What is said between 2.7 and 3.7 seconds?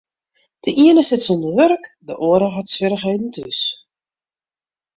swierrichheden thús.